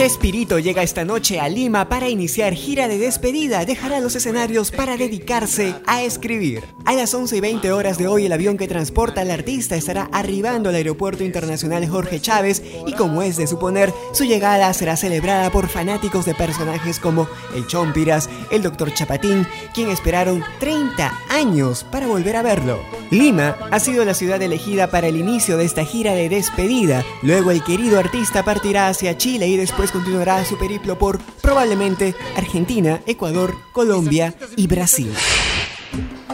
[0.00, 3.66] Chespirito llega esta noche a Lima para iniciar gira de despedida.
[3.66, 6.64] Dejará los escenarios para dedicarse a escribir.
[6.86, 10.08] A las 11 y 20 horas de hoy, el avión que transporta al artista estará
[10.10, 15.50] arribando al Aeropuerto Internacional Jorge Chávez y, como es de suponer, su llegada será celebrada
[15.50, 18.94] por fanáticos de personajes como el Chompiras, el Dr.
[18.94, 22.99] Chapatín, quien esperaron 30 años para volver a verlo.
[23.10, 27.04] Lima ha sido la ciudad elegida para el inicio de esta gira de despedida.
[27.22, 33.00] Luego, el querido artista partirá hacia Chile y después continuará su periplo por probablemente Argentina,
[33.06, 35.12] Ecuador, Colombia y Brasil.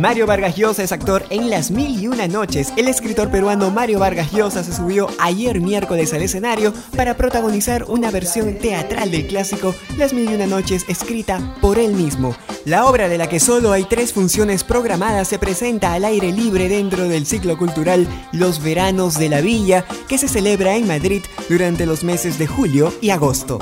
[0.00, 2.72] Mario Vargas Llosa es actor en Las Mil y Una Noches.
[2.78, 8.10] El escritor peruano Mario Vargas Llosa se subió ayer miércoles al escenario para protagonizar una
[8.10, 12.34] versión teatral del clásico Las Mil y Una Noches escrita por él mismo.
[12.64, 16.70] La obra de la que solo hay tres funciones programadas se presenta al aire libre
[16.70, 21.84] dentro del ciclo cultural Los Veranos de la Villa, que se celebra en Madrid durante
[21.84, 23.58] los meses de julio y agosto.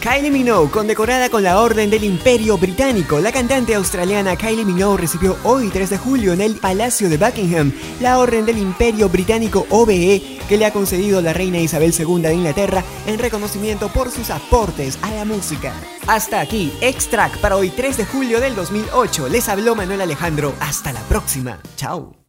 [0.00, 5.36] Kylie Minogue, condecorada con la Orden del Imperio Británico, la cantante australiana Kylie Minogue recibió
[5.44, 7.70] hoy 3 de julio en el Palacio de Buckingham
[8.00, 12.34] la Orden del Imperio Británico OBE que le ha concedido la reina Isabel II de
[12.34, 15.74] Inglaterra en reconocimiento por sus aportes a la música.
[16.06, 19.28] Hasta aquí, Extract para hoy 3 de julio del 2008.
[19.28, 20.54] Les habló Manuel Alejandro.
[20.60, 21.60] Hasta la próxima.
[21.76, 22.19] Chao.